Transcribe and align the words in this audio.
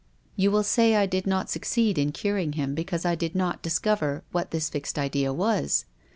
You 0.35 0.49
will 0.49 0.63
say 0.63 0.95
I 0.95 1.05
did 1.05 1.27
not 1.27 1.51
suc 1.51 1.61
ceed 1.61 1.99
in 1.99 2.11
curing 2.11 2.53
him 2.53 2.73
because 2.73 3.05
I 3.05 3.13
did 3.13 3.35
not 3.35 3.61
discover 3.61 4.23
what 4.31 4.49
this 4.49 4.67
fixed 4.67 4.97
idea 4.97 5.31
was. 5.31 5.85